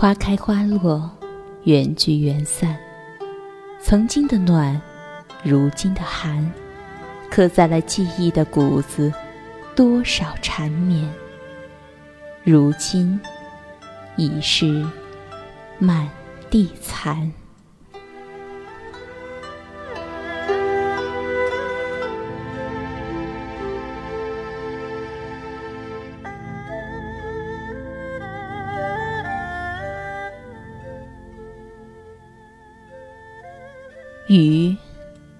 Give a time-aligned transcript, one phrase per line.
[0.00, 1.10] 花开花落，
[1.64, 2.74] 缘聚缘散。
[3.82, 4.80] 曾经的暖，
[5.44, 6.50] 如今的寒，
[7.30, 9.12] 刻在了记忆的骨子，
[9.76, 11.06] 多少缠绵。
[12.42, 13.20] 如今
[14.16, 14.86] 已是
[15.78, 16.08] 满
[16.48, 17.30] 地残。
[34.30, 34.76] 雨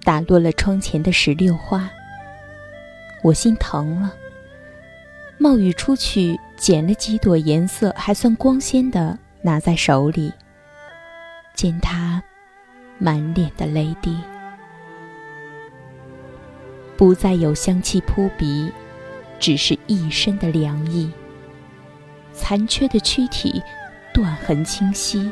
[0.02, 1.88] 打落了窗前的石榴花，
[3.22, 4.12] 我心疼了。
[5.38, 10.32] 冒雨出去捡了几朵颜色还算光鲜的，拿在手里。
[11.54, 12.20] 见他
[12.98, 14.18] 满脸的泪滴，
[16.96, 18.72] 不再有香气扑鼻，
[19.38, 21.08] 只是一身的凉意。
[22.32, 23.62] 残缺的躯体，
[24.12, 25.30] 断痕清晰，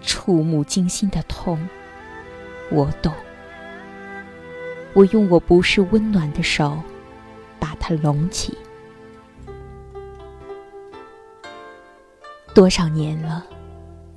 [0.00, 1.58] 触目惊心的痛。
[2.72, 3.12] 我懂，
[4.92, 6.80] 我用我不是温暖的手，
[7.58, 8.56] 把它拢起。
[12.54, 13.44] 多少年了，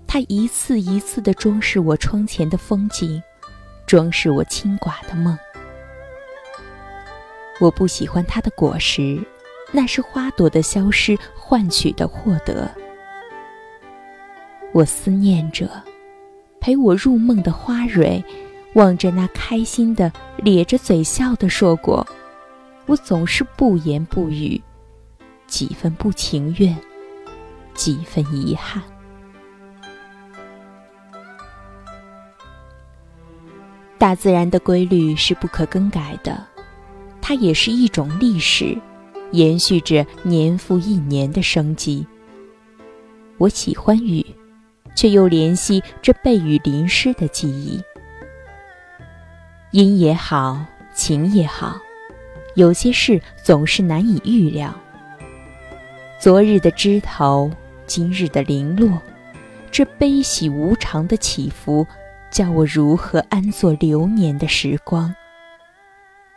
[0.06, 3.22] 它一次一次的装饰我窗前的风景，
[3.88, 5.36] 装饰我清寡的梦。
[7.60, 9.20] 我不喜欢它的果实，
[9.72, 12.70] 那是花朵的消失换取的获得。
[14.74, 15.68] 我思念着。
[16.60, 18.24] 陪我入梦的花蕊，
[18.74, 22.06] 望着那开心的咧着嘴笑的硕果，
[22.86, 24.62] 我总是不言不语，
[25.48, 26.76] 几分不情愿，
[27.74, 28.82] 几分遗憾。
[33.98, 36.46] 大自然的规律是不可更改的，
[37.22, 38.78] 它也是一种历史，
[39.32, 42.06] 延续着年复一年的生机。
[43.38, 44.26] 我喜欢雨。
[44.96, 47.82] 却又怜惜这被雨淋湿的记忆。
[49.74, 50.64] 阴也好，
[50.94, 51.82] 晴也好，
[52.54, 54.72] 有些事总是难以预料。
[56.20, 57.50] 昨日的枝头，
[57.88, 59.02] 今日的零落，
[59.72, 61.88] 这悲喜无常的起伏，
[62.30, 65.12] 叫我如何安坐流年的时光？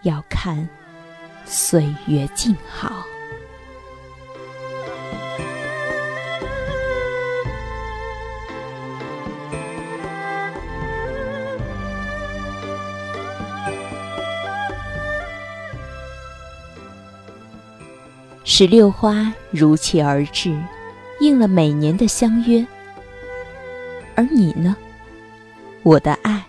[0.01, 0.67] 要看
[1.45, 3.05] 岁月静好。
[18.59, 20.59] 石榴花如期而至，
[21.21, 22.67] 应了每年的相约。
[24.15, 24.75] 而你呢？
[25.83, 26.43] 我的爱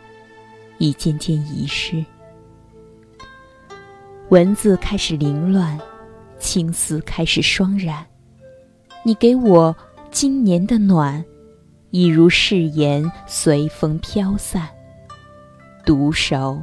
[0.77, 2.05] 已渐渐遗失，
[4.29, 5.77] 文字开始凌乱，
[6.39, 8.05] 青丝开始霜染。
[9.03, 9.75] 你给我
[10.09, 11.21] 今年的暖，
[11.91, 14.65] 已如誓言随风飘散。
[15.85, 16.57] 独守，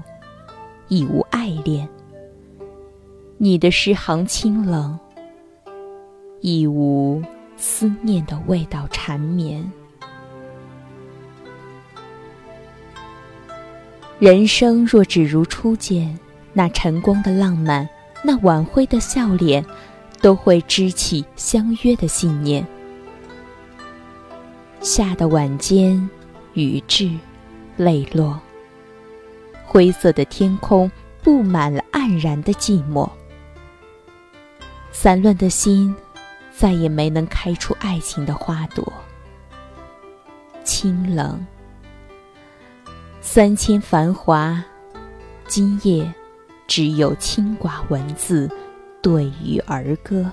[0.89, 1.87] 已无爱恋。
[3.37, 4.99] 你的诗行清冷。
[6.47, 7.23] 亦无
[7.57, 9.65] 思念的味道缠绵。
[14.19, 16.21] 人生若只如初见，
[16.53, 17.89] 那晨光的浪漫，
[18.23, 19.65] 那晚辉的笑脸，
[20.21, 22.63] 都会支起相约的信念。
[24.83, 26.11] 夏的晚间，
[26.53, 27.11] 雨至，
[27.79, 28.39] 泪落，
[29.65, 30.93] 灰色的天空
[31.23, 33.09] 布满了黯然的寂寞，
[34.93, 35.97] 散乱的心。
[36.57, 38.93] 再也没能开出爱情的花朵。
[40.63, 41.45] 清冷，
[43.21, 44.63] 三千繁华，
[45.47, 46.11] 今夜
[46.67, 48.49] 只有清寡文字
[49.03, 50.31] 对语儿歌。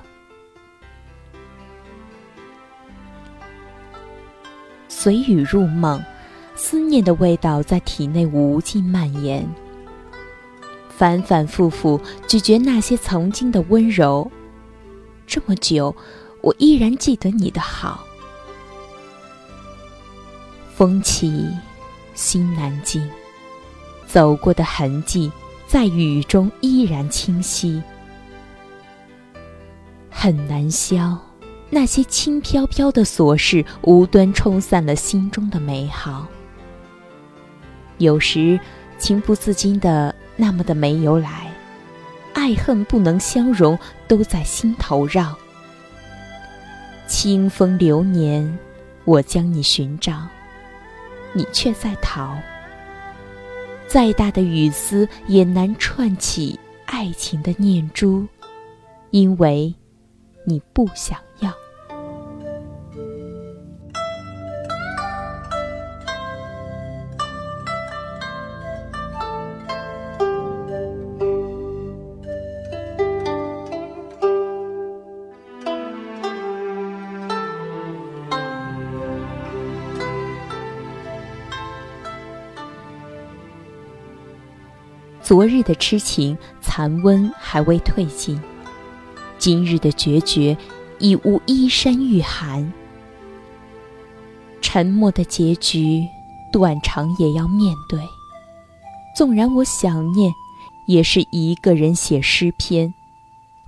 [4.88, 6.02] 随雨入梦，
[6.56, 9.46] 思念的味道在体内无尽蔓延，
[10.90, 14.32] 反反复复咀嚼那些曾经的温柔。
[15.32, 15.96] 这么久，
[16.42, 18.06] 我依然记得你的好。
[20.76, 21.48] 风起，
[22.14, 23.10] 心难静，
[24.06, 25.32] 走过的痕迹
[25.66, 27.82] 在雨中依然清晰。
[30.10, 31.18] 很难消，
[31.70, 36.28] 那些轻飘飘的琐事，无端冲散了心中的美好。
[38.00, 38.60] 有时，
[38.98, 41.50] 情不自禁的那么的没由来。
[42.34, 45.36] 爱恨不能相容，都在心头绕。
[47.08, 48.58] 清风流年，
[49.04, 50.28] 我将你寻找，
[51.34, 52.38] 你却在逃。
[53.88, 58.26] 再大的雨丝也难串起爱情的念珠，
[59.10, 59.74] 因为
[60.46, 61.20] 你不想
[85.24, 88.42] 昨日的痴情残温还未褪尽，
[89.38, 90.58] 今日的决绝
[91.00, 92.74] 已无衣衫御寒。
[94.62, 96.06] 沉默的结局，
[96.52, 98.00] 断肠也要面对。
[99.16, 100.32] 纵然我想念，
[100.88, 102.94] 也是一个人写诗篇，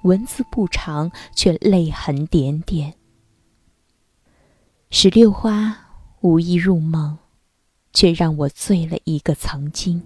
[0.03, 2.95] 文字不长，却泪痕点点。
[4.89, 5.75] 石榴花
[6.21, 7.17] 无意入梦，
[7.93, 10.01] 却让我醉了一个曾经。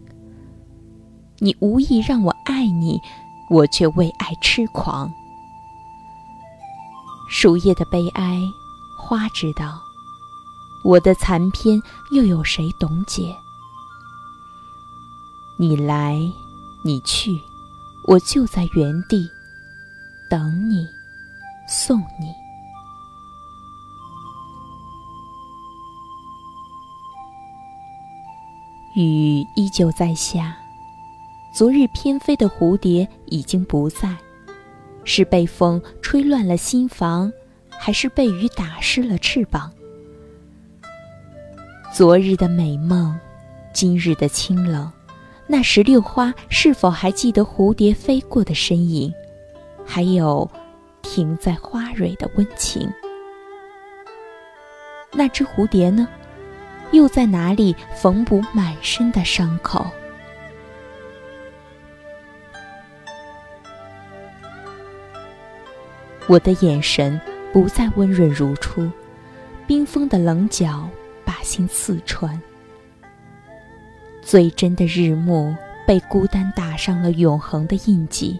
[1.40, 3.02] 你无意让我爱你，
[3.50, 5.12] 我却为爱痴狂。
[7.30, 8.42] 树叶的悲哀，
[8.98, 9.80] 花知道；
[10.84, 11.80] 我的残篇，
[12.12, 13.36] 又有谁懂解？
[15.60, 16.20] 你来，
[16.84, 17.40] 你去，
[18.08, 19.30] 我就在原地
[20.30, 20.88] 等你，
[21.68, 22.34] 送你。
[28.96, 30.58] 雨依旧在下。
[31.54, 34.16] 昨日翩飞的蝴蝶已经不在，
[35.04, 37.32] 是被风吹乱了心房，
[37.70, 39.72] 还是被雨打湿了翅膀？
[41.92, 43.18] 昨日的美梦，
[43.74, 44.92] 今日的清冷，
[45.48, 49.12] 那石榴花是否还记得蝴蝶飞过的身影？
[49.84, 50.48] 还有
[51.02, 52.88] 停在花蕊的温情？
[55.12, 56.08] 那只蝴蝶呢？
[56.92, 59.86] 又在哪里缝补满身的伤口？
[66.28, 67.20] 我的眼神
[67.54, 68.92] 不再温润如初，
[69.66, 70.90] 冰封的棱角
[71.24, 72.40] 把心刺穿。
[74.22, 78.40] 最真的日暮被孤单打上了永恒的印记。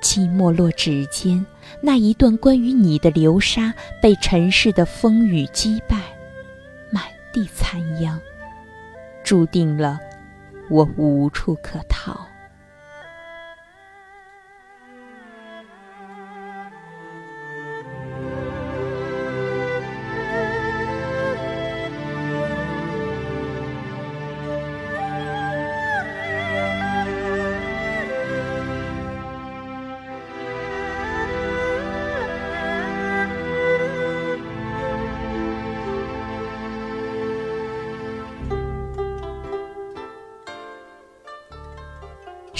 [0.00, 1.44] 寂寞落指尖，
[1.80, 5.96] 那一段关于你的流沙被尘世的风雨击败，
[6.90, 8.20] 满地残阳，
[9.24, 9.98] 注定了
[10.68, 12.26] 我无处可逃。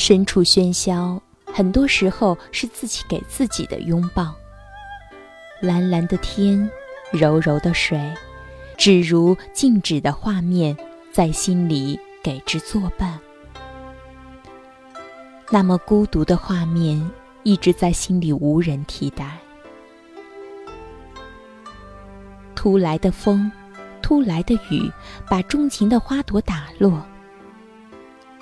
[0.04, 1.22] 身处喧嚣，
[1.54, 4.34] 很多时候是自己给自己的拥抱。
[5.60, 6.68] 蓝蓝的天，
[7.12, 8.12] 柔柔的水，
[8.76, 10.76] 只如静止的画面，
[11.12, 13.16] 在心里给之作伴。
[15.50, 17.08] 那么孤独的画面，
[17.44, 19.38] 一直在心里无人替代。
[22.56, 23.48] 突来的风，
[24.02, 24.90] 突来的雨，
[25.28, 27.00] 把钟情的花朵打落，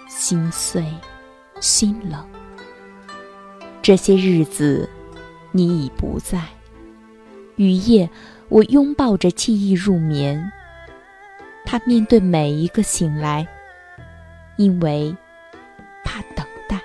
[0.08, 0.82] 心碎。
[1.60, 2.26] 心冷，
[3.82, 4.88] 这些日子，
[5.52, 6.42] 你已不在。
[7.56, 8.08] 雨夜，
[8.48, 10.50] 我拥抱着记忆入眠。
[11.66, 13.46] 他面对每一个醒来，
[14.56, 15.14] 因为
[16.02, 16.80] 怕等待。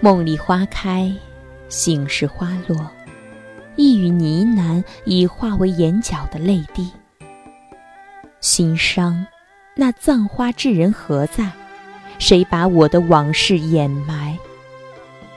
[0.00, 1.14] 梦里花开，
[1.68, 2.90] 醒时花落，
[3.76, 6.90] 一语呢喃已化为眼角的泪滴。
[8.40, 9.24] 心伤。
[9.74, 11.50] 那葬花之人何在？
[12.18, 14.38] 谁把我的往事掩埋？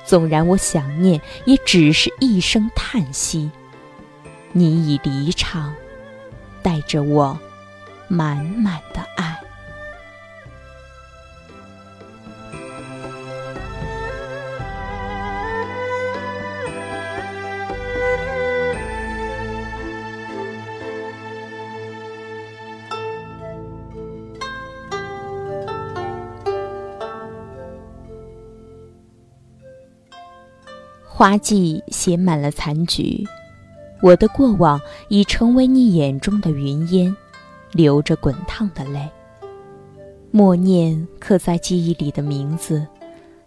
[0.05, 3.49] 纵然我想念，也只是一声叹息。
[4.51, 5.73] 你已离场，
[6.61, 7.37] 带着我
[8.07, 9.37] 满满的爱。
[31.17, 33.27] 花季写满了残局，
[34.03, 37.17] 我的过往已成为你眼中的云烟，
[37.71, 39.09] 流着滚烫的泪。
[40.29, 42.85] 默念刻在记忆里的名字，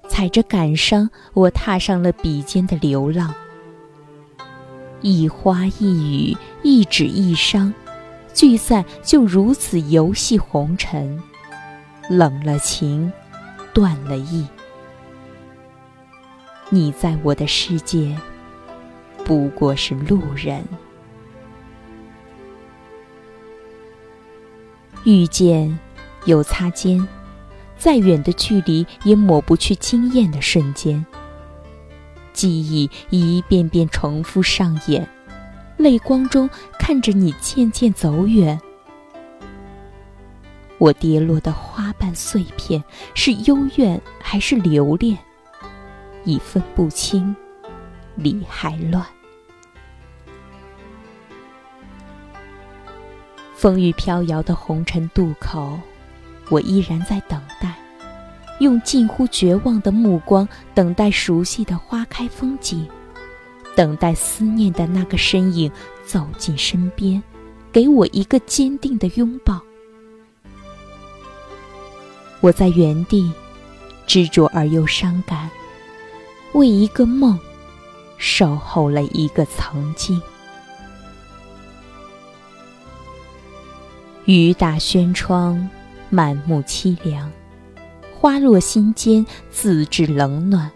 [0.08, 3.32] 踩着感伤，我踏上了笔尖的流浪。
[5.00, 7.72] 一花一雨，一纸一伤，
[8.34, 11.22] 聚散就如此游戏红尘，
[12.08, 13.12] 冷了情，
[13.72, 14.44] 断了意。
[16.72, 18.16] 你在我的世界，
[19.24, 20.64] 不过是路人。
[25.04, 25.76] 遇见，
[26.26, 27.04] 有擦肩，
[27.76, 31.04] 再远的距离也抹不去惊艳的瞬间。
[32.32, 35.08] 记忆一遍遍重复上演，
[35.76, 36.48] 泪光中
[36.78, 38.60] 看着你渐渐走远。
[40.78, 42.82] 我跌落的花瓣碎片
[43.14, 45.18] 是幽怨还是留恋，
[46.24, 47.34] 已分不清
[48.16, 49.04] 理还乱。
[53.54, 55.78] 风雨飘摇的红尘渡口，
[56.48, 57.74] 我依然在等待，
[58.58, 62.88] 用近乎绝望的目光等待熟悉的花开风景，
[63.76, 65.70] 等待思念的那个身影
[66.06, 67.22] 走进身边，
[67.70, 69.60] 给我一个坚定的拥抱。
[72.40, 73.30] 我在原地，
[74.06, 75.50] 执着而又伤感，
[76.52, 77.38] 为一个梦，
[78.16, 80.20] 守候了一个曾经。
[84.24, 85.68] 雨打轩窗，
[86.08, 87.30] 满目凄凉，
[88.18, 90.70] 花落心间，自知冷暖。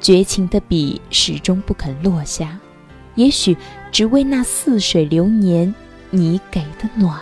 [0.00, 2.58] 绝情的笔始终不肯落下，
[3.14, 3.56] 也许
[3.90, 5.74] 只为那似水流年，
[6.10, 7.18] 你给的暖。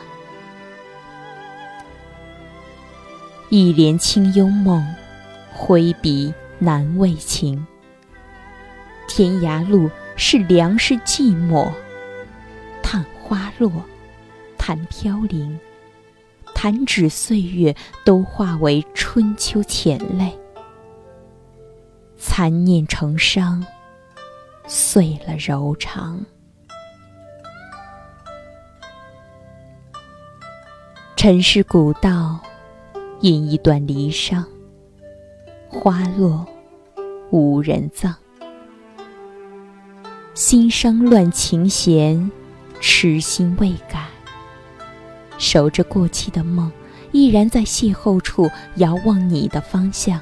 [3.49, 4.85] 一帘清幽梦，
[5.52, 7.67] 挥笔难为情。
[9.09, 11.73] 天涯路是凉是寂寞，
[12.81, 13.73] 叹花落，
[14.57, 15.59] 叹飘零，
[16.55, 17.75] 弹指岁月
[18.05, 20.38] 都化为春秋浅泪。
[22.17, 23.67] 残念成伤，
[24.69, 26.25] 碎了柔肠。
[31.17, 32.38] 尘世古道。
[33.23, 34.43] 饮一段离殇，
[35.73, 36.45] 花落
[37.31, 38.12] 无人葬。
[40.35, 42.29] 心伤乱琴弦，
[42.81, 44.05] 痴心未改。
[45.39, 46.71] 守着过期的梦，
[47.12, 50.21] 依然在邂逅处遥望你的方向。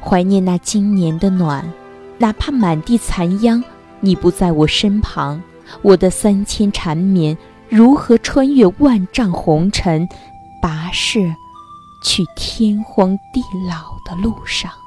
[0.00, 1.70] 怀念那今年的暖，
[2.16, 3.62] 哪怕满地残秧，
[4.00, 5.42] 你不在我身旁，
[5.82, 7.36] 我的三千缠绵
[7.68, 10.08] 如何穿越万丈红尘？
[10.62, 11.20] 跋涉
[12.02, 14.81] 去天荒地老的路上。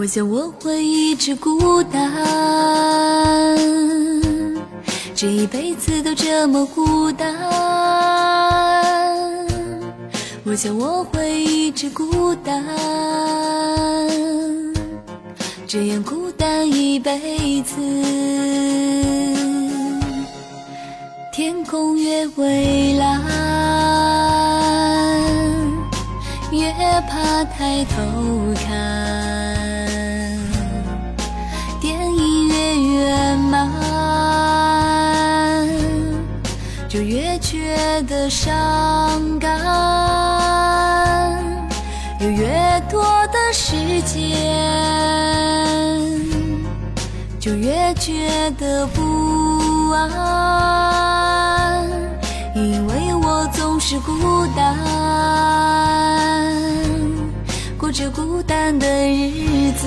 [0.00, 2.24] 我想我会一直孤单，
[5.12, 7.34] 这一辈子都这么孤单。
[10.44, 12.64] 我想我会一直孤单，
[15.66, 17.74] 这样孤单一辈子。
[21.32, 23.20] 天空越蔚蓝，
[26.52, 26.72] 越
[27.10, 27.96] 怕抬头
[28.64, 29.17] 看。
[37.78, 39.56] 越觉得伤感，
[42.18, 44.18] 有越多的时间，
[47.38, 51.88] 就越觉得不安，
[52.56, 54.76] 因为我总是孤单，
[57.78, 59.86] 过着孤单的日子，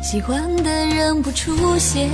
[0.00, 2.08] 喜欢的人不出现。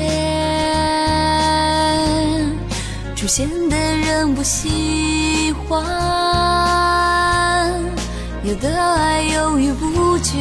[3.29, 5.85] 出现的人不喜欢，
[8.43, 10.33] 有的爱犹豫不决，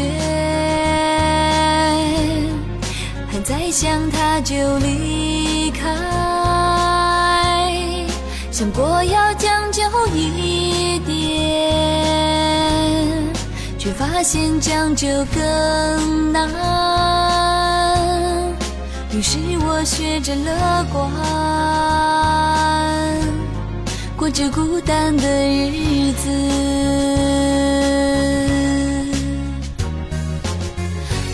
[3.29, 5.85] 还在想他就离开，
[8.51, 9.83] 想过要将就
[10.15, 11.69] 一点，
[13.77, 16.49] 却发现将就更难。
[19.11, 21.11] 于是我学着乐观，
[24.27, 26.29] 过着孤单的日子。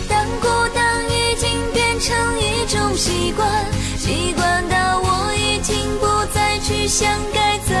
[0.08, 3.50] 当孤单已经变成一种习惯，
[3.98, 7.74] 习惯到我已经不再去想该怎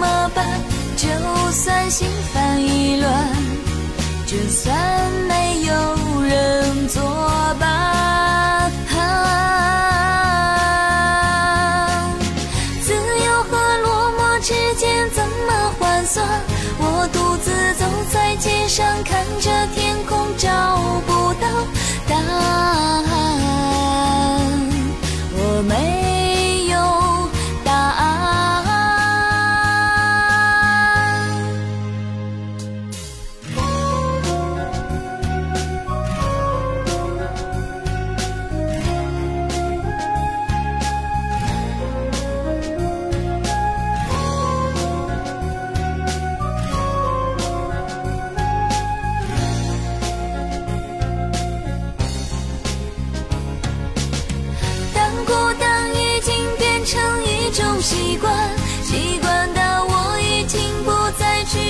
[0.00, 0.44] 么办。
[0.96, 1.06] 就
[1.52, 3.28] 算心烦意乱，
[4.26, 4.76] 就算
[5.28, 7.00] 没有人做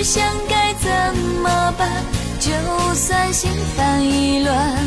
[0.07, 0.89] 想该怎
[1.43, 1.91] 么办？
[2.39, 2.53] 就
[2.95, 4.79] 算心烦意乱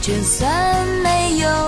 [0.00, 1.67] 就算没有